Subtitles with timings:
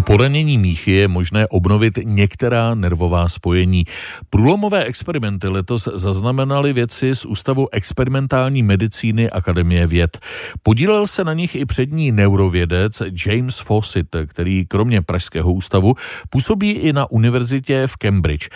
[0.00, 3.84] Po poranění míchy je možné obnovit některá nervová spojení.
[4.30, 10.18] Průlomové experimenty letos zaznamenali věci z Ústavu experimentální medicíny Akademie věd.
[10.62, 15.94] Podílel se na nich i přední neurovědec James Fawcett, který kromě Pražského ústavu
[16.30, 18.48] působí i na univerzitě v Cambridge.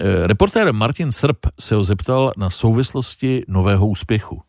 [0.00, 4.42] Eh, reportér Martin Srb se ho zeptal na souvislosti nového úspěchu.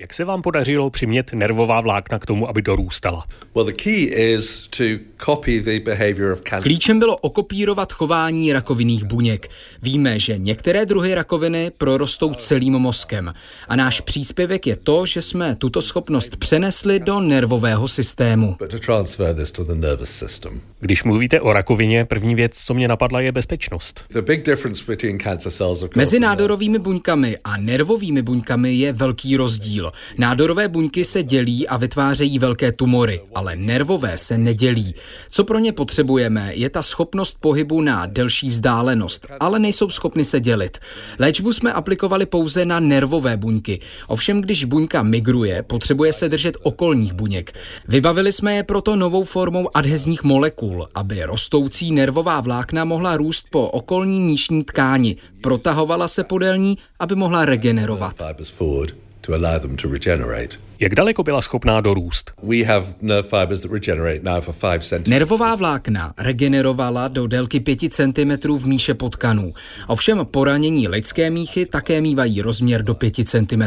[0.00, 3.26] Jak se vám podařilo přimět nervová vlákna k tomu, aby dorůstala?
[6.62, 9.48] Klíčem bylo okopírovat chování rakovinných buněk.
[9.82, 13.34] Víme, že některé druhy rakoviny prorostou celým mozkem.
[13.68, 18.56] A náš příspěvek je to, že jsme tuto schopnost přenesli do nervového systému.
[20.80, 24.04] Když mluvíte o rakovině, první věc, co mě napadla, je bezpečnost.
[25.96, 29.92] Mezi nádorovými buňkami a nervovými buňkami je velký rozdíl.
[30.18, 34.94] Nádorové buňky se dělí a vytvářejí velké tumory, ale nervové se nedělí.
[35.30, 40.40] Co pro ně potřebujeme, je ta schopnost pohybu na delší vzdálenost, ale nejsou schopny se
[40.40, 40.78] dělit.
[41.18, 43.80] Léčbu jsme aplikovali pouze na nervové buňky.
[44.06, 47.52] Ovšem, když buňka migruje, potřebuje se držet okolních buněk.
[47.88, 53.68] Vybavili jsme je proto novou formou adhezních molekul, aby rostoucí nervová vlákna mohla růst po
[53.68, 58.22] okolní nížní tkáni, protahovala se podél ní, aby mohla regenerovat
[59.28, 60.56] to allow them to regenerate.
[60.80, 62.32] Jak daleko byla schopná dorůst?
[65.08, 69.52] Nervová vlákna regenerovala do délky 5 cm v míše potkanů.
[69.86, 73.62] Ovšem poranění lidské míchy také mývají rozměr do 5 cm.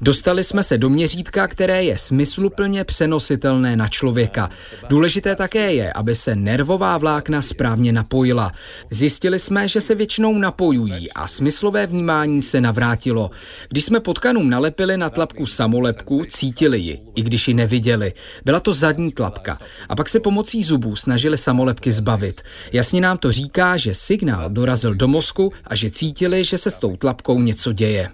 [0.00, 4.50] Dostali jsme se do měřítka, které je smysluplně přenositelné na člověka.
[4.88, 8.52] Důležité také je, aby se nervová vlákna správně napojila.
[8.90, 13.30] Zjistili jsme, že se většinou napojují a smyslové vnímání se navrátilo.
[13.68, 18.12] Když jsme potkanům nalepili na tlapku samolepku, cítili ji, i když ji neviděli.
[18.44, 19.58] Byla to zadní tlapka.
[19.88, 22.42] A pak se pomocí zubů snažili samolepky zbavit.
[22.72, 26.74] Jasně nám to říká, že signál dorazil do mozku a že cítili, že se s
[26.74, 28.08] tou tlapkou něco děje.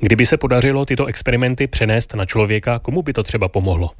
[0.00, 3.90] Kdyby se podařilo tyto experimenty přenést na člověka, komu by to třeba pomohlo?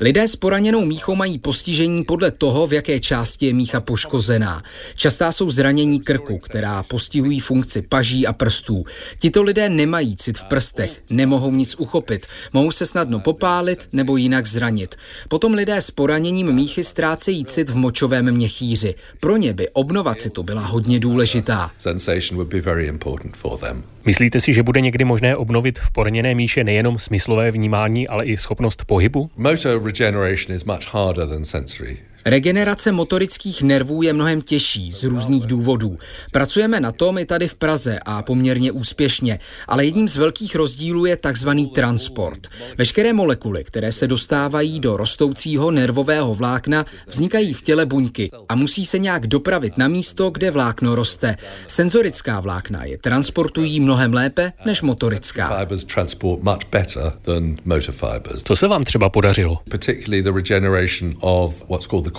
[0.00, 4.62] Lidé s poraněnou míchou mají postižení podle toho, v jaké části je mícha poškozená.
[4.96, 8.84] Častá jsou zranění krku, která postihují funkci paží a prstů.
[9.18, 14.46] Tito lidé nemají cit v prstech, nemohou nic uchopit, mohou se snadno popálit nebo jinak
[14.46, 14.94] zranit.
[15.28, 18.94] Potom lidé s poraněním míchy ztrácejí cit v močovém měchýři.
[19.20, 21.70] Pro ně by obnova citu byla hodně důležitá.
[24.04, 28.36] Myslíte si, že bude někdy možné obnovit v poraněné míše nejenom smyslové vnímání, ale i
[28.36, 29.30] schopnost pohybu?
[29.36, 31.98] Motor regeneration is much harder than sensory.
[32.24, 35.98] Regenerace motorických nervů je mnohem těžší z různých důvodů.
[36.32, 39.38] Pracujeme na tom i tady v Praze a poměrně úspěšně,
[39.68, 42.48] ale jedním z velkých rozdílů je takzvaný transport.
[42.78, 48.86] Veškeré molekuly, které se dostávají do rostoucího nervového vlákna, vznikají v těle buňky a musí
[48.86, 51.36] se nějak dopravit na místo, kde vlákno roste.
[51.68, 55.66] Senzorická vlákna je transportují mnohem lépe než motorická.
[58.44, 59.58] Co se vám třeba podařilo?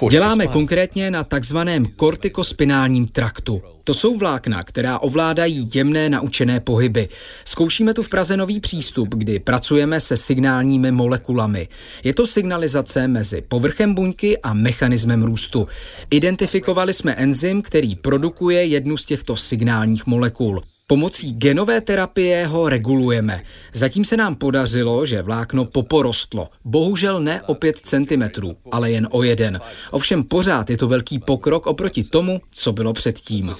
[0.10, 3.73] Děláme konkrétně na takzvaném kortikospinálním traktu.
[3.86, 7.10] To jsou vlákna, která ovládají jemné naučené pohyby.
[7.46, 11.68] Zkoušíme tu v Praze nový přístup, kdy pracujeme se signálními molekulami.
[12.04, 15.68] Je to signalizace mezi povrchem buňky a mechanismem růstu.
[16.10, 20.64] Identifikovali jsme enzym, který produkuje jednu z těchto signálních molekul.
[20.88, 23.42] Pomocí genové terapie ho regulujeme.
[23.74, 26.50] Zatím se nám podařilo, že vlákno poporostlo.
[26.66, 28.24] Bohužel ne o 5 cm,
[28.72, 29.60] ale jen o jeden.
[29.92, 33.52] Ovšem pořád je to velký pokrok oproti tomu, co bylo předtím.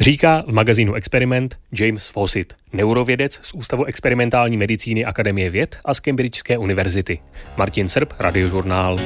[0.00, 6.00] Říká v magazínu Experiment James Fawcett, neurovědec z Ústavu experimentální medicíny Akademie věd a z
[6.00, 7.18] Cambridgeské univerzity.
[7.56, 8.98] Martin Srb, Radiožurnál.